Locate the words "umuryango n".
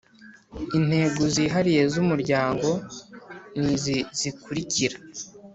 2.03-3.63